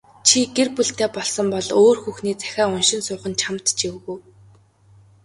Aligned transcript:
Чи 0.27 0.39
гэр 0.55 0.69
бүлтэй 0.75 1.09
болсон 1.17 1.45
бол 1.53 1.67
өөр 1.81 1.97
хүүхний 2.03 2.35
захиа 2.41 2.65
уншин 2.75 3.01
суух 3.07 3.23
нь 3.29 3.39
чамд 3.41 3.65
ч 3.77 3.79
эвгүй. 3.89 4.19